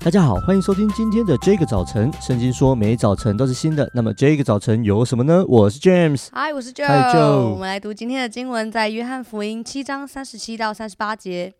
[0.00, 2.10] 大家好，欢迎收听今天的这个早晨。
[2.22, 3.90] 圣经说，每早晨都是新的。
[3.92, 5.44] 那么这个早晨有什么呢？
[5.48, 6.86] 我是 James，嗨，我是 Joe。
[6.86, 7.50] Hi Joe。
[7.50, 11.52] 我们来读今天的经文，在约翰福音七章三十七到三十八节。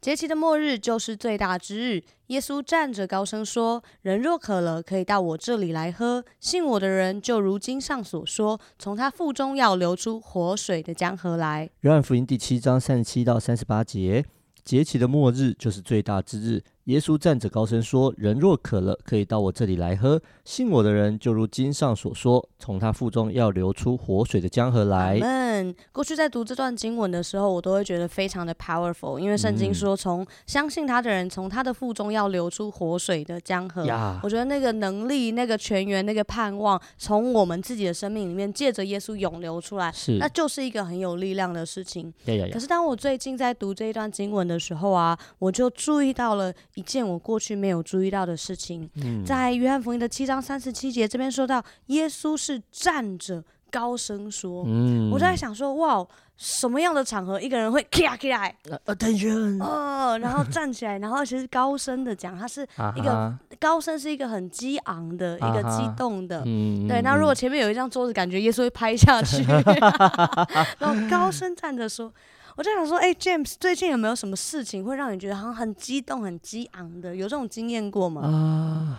[0.00, 2.02] 节期的末日就是最大之日。
[2.28, 6.24] 耶稣站着高声说：“人若渴了，可以到我这里来喝。
[6.38, 14.24] 信我的人，就如经上所说，从他腹中要流出活水的江河来。”约翰福音第七章三十七到三十八节。
[14.64, 16.62] 节期的末日就是最大之日。
[16.86, 20.20] 耶稣站着高声说：“人若渴了，可以到我这里来喝。
[20.44, 33.86] 信我的人，就如经上所说，从他腹中要流出活水的江河来。”们过去在读这段经文的时候，我都会觉得非常的 powerful，因为圣经说，从相信他的人，从他的腹中要流出活水的江河。
[33.88, 42.12] 嗯、我觉得那个能力、那个泉源、那个盼望，从我们自己的生命里面借着耶稣涌流出来，是那就是一个很有力量的事情。
[42.52, 46.52] 可是当我最近在读这一段经文的时候啊，我就注意到了。
[46.74, 54.64] 一件我过去没有注意到的事情，嗯、在约翰福音的七章三十七节这边说到，耶稣是站着高声说。
[54.66, 56.06] 嗯、我在想说，哇，
[56.36, 58.56] 什么样的场合一个人会起来起来
[58.86, 59.62] ？Attention！
[59.62, 66.42] 哦，然后站起来，然后其实高声的讲，他是一个、啊、高声是一个很激昂的，啊、一个激动的。
[66.46, 69.44] 嗯、对，那如果前面有一张桌子，感觉耶稣会拍下去。
[70.80, 72.12] 然后高声站着说。
[72.56, 77.16] 我就想说，哎、欸，James，最近有没有什么事情会让你觉得好像很激动、很激昂的？
[77.16, 78.22] 有这种经验过吗？
[78.22, 78.98] 啊、呃，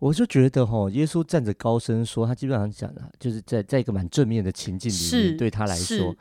[0.00, 6.14] 我就觉得哈，耶稣站着高声说，他基本上讲的就是在在一个蛮正面的情境里面，对他来说。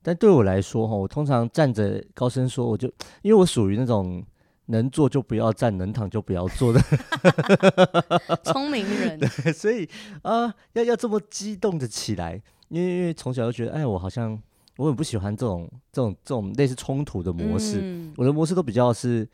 [0.00, 2.88] 但对我来说哈，我通常站着高声说，我就
[3.20, 4.24] 因为我属于那种
[4.66, 6.80] 能坐就不要站，能躺就不要坐的
[8.44, 9.18] 聪明人。
[9.20, 9.84] 对，所以
[10.22, 14.40] 啊、呃，要要这么激动的起来，因为因为从小就觉得，哎，我好像。
[14.76, 19.28] 我很不喜欢这种这种这种类似冲突的模式，嗯、我的模式都比较是，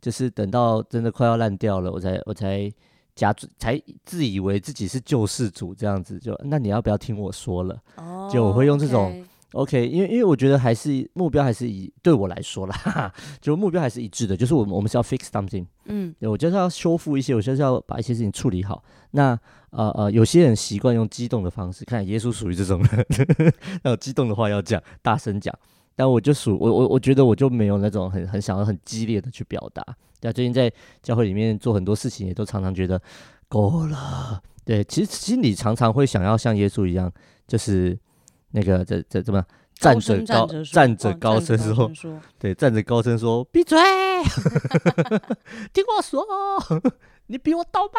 [0.00, 2.72] 就是等到真的快要烂掉了，我才我才
[3.14, 7.80] 假才自以为自己是救世主这样子，就那你要不要听我说了？
[7.96, 9.24] 哦、就我会用这种。
[9.54, 18.82] OK，因为因为我觉得还是目标还是以对我来说啦，就目标还是一致的，就是我们我们是要 fix something，嗯，对，我就是要修复一些，我就是要把一些事情处理好。
[19.12, 19.38] 那
[19.70, 23.06] 呃呃，有些人习惯用激动的方式，看耶稣属于这种人，
[23.84, 25.56] 那有激动的话要讲，大声讲。
[25.94, 29.84] 但我就属我我我觉得我就没有那种很很想要很激烈的去表达。
[30.18, 30.68] 对，最近在
[31.00, 33.00] 教会里面做很多事情，也都常常觉得
[33.46, 34.42] 够了。
[34.64, 37.08] 对，其实心里常常会想要像耶稣一样，
[37.46, 37.96] 就是。
[38.54, 39.44] 那个这这怎么
[39.74, 41.90] 站着高站着高声说，
[42.38, 43.76] 对，站着高声说，闭嘴，
[45.74, 46.24] 听我说，
[47.26, 47.98] 你比我倒吧。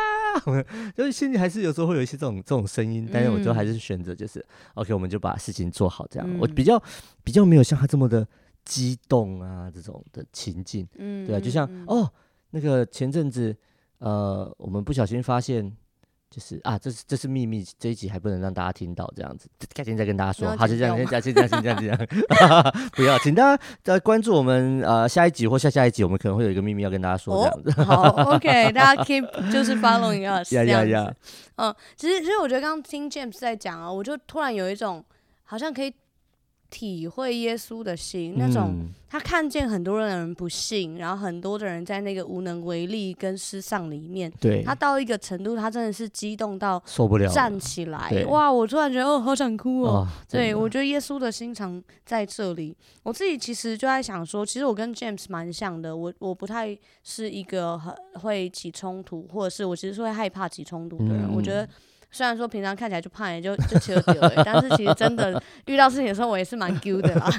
[0.96, 4.44] 就是心里还是有时候会有一些这种这种声音，但是我就还是选择就是
[4.76, 6.38] OK，我们就把事情做好这样。
[6.40, 6.82] 我比较
[7.22, 8.26] 比较没有像他这么的
[8.64, 12.10] 激动啊这种的情境，对啊，就像哦
[12.52, 13.54] 那个前阵子
[13.98, 15.76] 呃我们不小心发现。
[16.36, 20.54] 就是啊，这是这是秘密，这一集还不能让大家听到，这样子改天再跟大家说。
[20.58, 22.74] 好，就这样，先这样，先这样，先这样，这样。
[22.92, 27.82] 不要，请大家在关注我们呃下一集或下下一集，我们可能会有一个秘密要跟大家说，这样子。
[27.84, 30.52] 哦、好， OK，大家 keep 就是 following us。
[30.52, 31.14] 呀呀呀。
[31.56, 35.02] 嗯，其实其实我觉得刚刚听 James 在讲啊，我就突然有一种
[35.46, 35.94] 好像可以。
[36.70, 48.52] 体会耶稣的心，那种他看见很多人不信，然后很多的人在那个无能为力跟失丧里面，对，他到一个程度，他真的是激动到受不了，站起来，哇！
[48.52, 49.90] 我突然觉得哦，好想哭哦。
[49.90, 52.76] 哦对，我觉得耶稣的心肠在这里。
[53.04, 61.26] 我自己其实就在想说，其实我跟 James 蛮像的，我我不太是一个很会起冲突，或者是我其实是会害怕起冲突的人。
[61.26, 61.68] 嗯、我觉得。
[62.16, 67.30] 虽然说平常看起来就胖也就就球丢了，但是其实真的遇到事情的时候，我也是蛮 Q 的啦。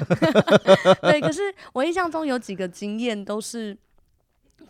[1.01, 1.41] 对，可是
[1.73, 3.75] 我印象中有几个经验都是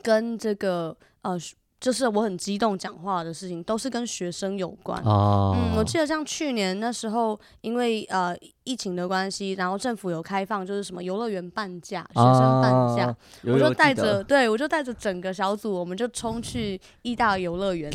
[0.02, 1.38] 跟这个呃。
[1.80, 5.02] 就是我很激动讲话的事情，都是跟学生有关。
[5.04, 17.92] 哦、嗯，我记得像去年那时候，因为呃疫情的关系，然后政府有开放，就是什么游乐园半价，学生半价，啊、我就带着，对我就带着整个小组，我们就冲去义大游乐园。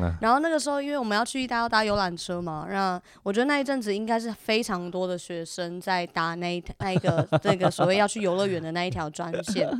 [0.00, 9.70] 啊、然后那个时候，因为我们要去意大要搭游览车嘛，那我觉得那一阵子应该是非常多的学生在搭那一那一个那个所谓要去游乐园的那一条专线。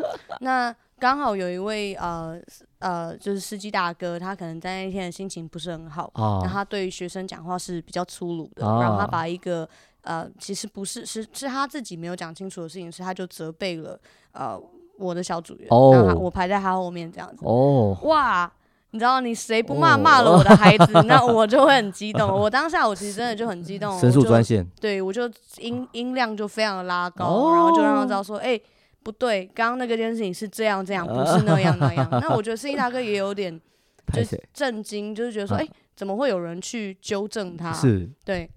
[0.40, 2.38] 那刚好有一位呃
[2.78, 9.66] 呃，就是司机大哥，他可能在那天的心情不是很好，哦、然后他对于学生讲话是比较粗鲁的，哦、然后他把一个
[10.02, 13.98] 呃，其实不是是是他自己没有讲清楚的事情，是他就责备了
[14.32, 14.60] 呃
[14.98, 17.44] 我的小组员，哦、然后我排在他后面这样子。
[17.46, 18.50] 哦，哇，
[18.90, 22.30] 你知道你谁不骂骂了我的孩子，哦、 那我就会很激动。
[22.30, 28.62] 我当下我其实真的就很激动，申诉专线，对我就音音量就非常的拉高，哦、然后就让他知道说，哎、欸。
[29.02, 32.08] 不对，刚刚那个件事情是这样这样，不是那样 那样。
[32.10, 33.58] 那我觉得司仪大哥也有点
[34.12, 37.72] 就是震惊，就是觉得说，哎、欸，怎么会有人去纠正他？
[37.72, 38.50] 是，对。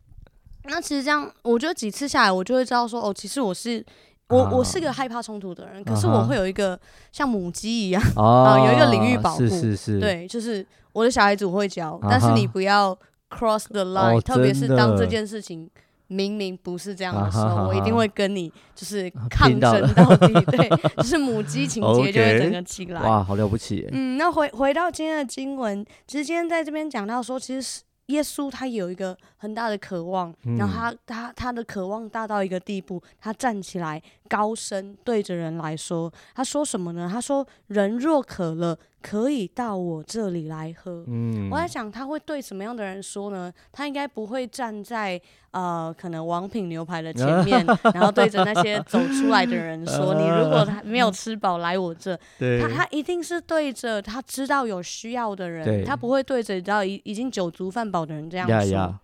[0.65, 3.85] 那其实这样，我觉得几次下来，我就会知道说，哦，其实我是
[4.29, 6.79] 我我是个害怕冲突的人，可是我会有一个
[7.11, 12.97] 像母鸡一样啊，有一个领域保护，是是是，对，就是我的小孩子我会教，但是你不要
[13.29, 15.69] cross the line，特别是当这件事情。
[16.07, 23.01] 明明不是这样的时候，啊、哈哈我一定会跟你就是抗争到底， 对，就是母鸡情节就会整个起来。
[23.01, 23.87] 哇，好了不起！
[23.91, 37.09] 嗯，那回回到今天的经文，其实今天在这边讲到说，其实是耶稣他有一个很大的渴望，嗯、然后他他他的渴望大到一个地步，他站起来高声对着人来说，他说什么呢？
[37.11, 41.03] 他说：“人若渴了。”可以到我这里来喝。
[41.07, 43.51] 嗯，我在想他会对什么样的人说呢？
[43.71, 45.19] 他应该不会站在
[45.51, 47.63] 呃，可能王品牛排的前 面，
[47.93, 52.17] 然后对着那些走出来的人说：“你如果还没有吃饱，来我这。”
[52.61, 58.99] 他他一定是对着他知道有需要的人，他不会对着你知道已已经酒足饭饱的人这样说。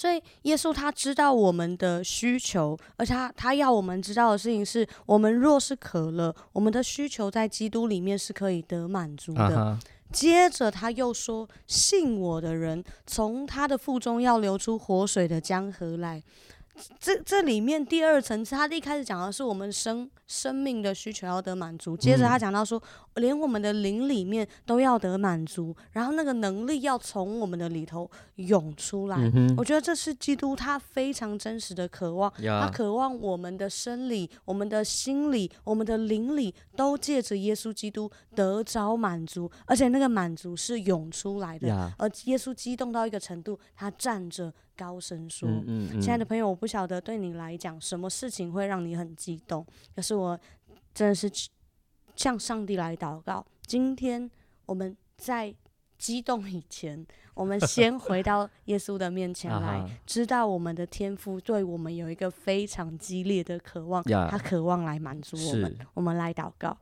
[0.00, 9.50] 所以耶稣他知道我们的需求，而且他他要我们知道的事情是，我们若是渴了，我们的需求在基督里面是可以得满足的。
[9.50, 9.80] Uh huh.
[10.10, 16.22] 接着他又说，信我的人，从他的腹中要流出活水的江河来。
[16.98, 29.16] 这这里面第二层次，他一开始讲的是我们生生命的需求要得满足，接着他讲到说，嗯、连我们的灵里面都要得满足，然后那个能力要从我们的里头涌出来。
[29.34, 41.68] 嗯、我觉得这是基督他非常真实的渴望，呀他渴望我们的生理、我们的心理、我们的灵里都借着耶稣基督得着满足，而且那个满足是涌出来的。
[41.68, 44.52] 呀而耶稣激动到一个程度，他站着。
[44.76, 49.62] 高声说：“亲、嗯嗯、爱的朋友，我不晓得对你来讲，什么事情会让你很激动。
[49.94, 50.40] 可是我
[50.94, 51.30] 真的是
[52.20, 53.42] 向上帝来祷告。
[53.62, 54.30] 今天
[54.66, 55.54] 我们在
[55.96, 65.78] 激动以前，我们 先回到耶稣的面前来，知道我们的天父对我们有一个非常激烈的渴望，他渴望来满足我们。
[65.94, 66.76] 我们来祷告。”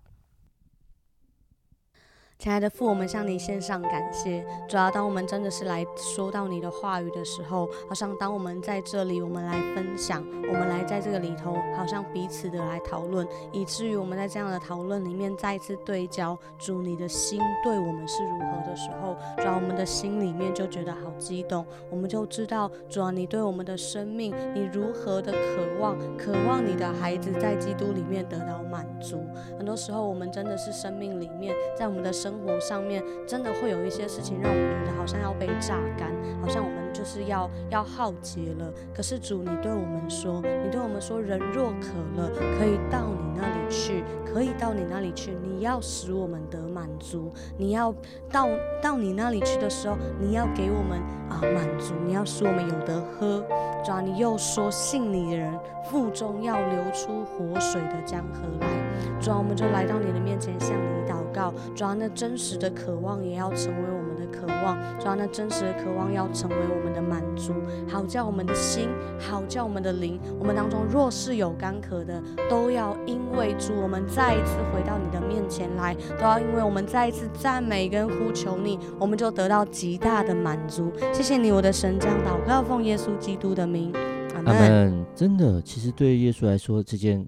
[2.39, 4.47] 亲爱的父，我们向你献上感谢。
[4.69, 29.27] 主要当我们真的是来说到你的话语的时候，好像当我们在这里，我们来分享，我们来在这个里头，好像彼此的来讨论，以至于我们在这样的讨论里面再次对焦，主你的心对我们是如何的时候，主要我们的心里面就觉得好激动，我们就知道主要你对我们的生命，你如何的渴望，渴望你的孩子在基督里面得到满足。
[29.59, 38.71] 很多时候，我们真的是生命里面，在我们的生生活上面真的会有一些事情让我们觉得好像要被榨干，好像我们就是要要耗竭了。
[38.95, 41.89] 可是主，你对我们说，你对我们说，人若渴
[42.21, 42.29] 了，
[42.59, 45.31] 可以到你那里去，可以到你那里去。
[45.43, 47.95] 你要使我们得满足，你要
[48.31, 48.47] 到
[48.83, 53.43] 到你那里去的时候，你要给我们啊满足，你要使我们有得喝。
[53.83, 55.59] 主啊，你又说信你的人
[55.91, 58.88] 腹中要流出活水的江河来。
[59.21, 61.53] 主啊，我们就来到你的面前向你祷告。
[61.75, 64.79] 主啊，那真实的渴望也要成为我们的渴望。
[64.99, 67.53] 主啊，那真实的渴望要成为我们的满足，
[67.89, 68.89] 好叫我们的心，
[69.19, 80.93] 好叫我们的灵，我们当中若是有干渴的，都要因为主，我们再一次回到你的面前来，都要因为我们再一次赞美跟呼求你，我们就得到极大的满足。
[81.13, 83.93] 谢谢你，我的神，这样祷告奉耶稣基督的名。
[84.35, 85.05] 阿门。
[85.15, 87.27] 真的，其实对耶稣来说，这件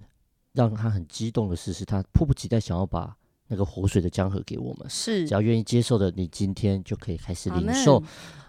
[0.53, 3.15] 让他很激动的事是，他迫不及待想要把
[3.49, 4.89] 那个活水的江河给我们。
[4.89, 8.03] 是，只要愿意接受的，你今天就可以开始领受。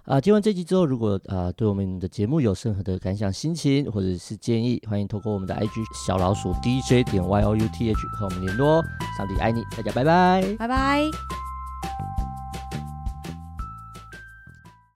[0.03, 8.83] 啊，听完这集之后，如果啊对我们的节目有任何的感想、心情或者是建议，欢迎透过我们的 IG 小老鼠 DJ 点 YOUTH 和我们联络。
[9.17, 12.10] 上帝爱你，大家拜拜，拜拜。